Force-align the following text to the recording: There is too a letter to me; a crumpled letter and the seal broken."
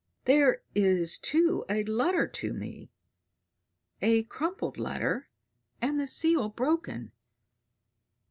There 0.25 0.63
is 0.73 1.19
too 1.19 1.63
a 1.69 1.83
letter 1.83 2.27
to 2.27 2.53
me; 2.53 2.89
a 4.01 4.23
crumpled 4.23 4.79
letter 4.79 5.29
and 5.79 5.99
the 5.99 6.07
seal 6.07 6.49
broken." 6.49 7.11